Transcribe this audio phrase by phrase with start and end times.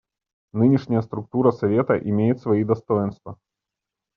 [0.53, 3.37] Нынешняя структура Совета имеет свои достоинства.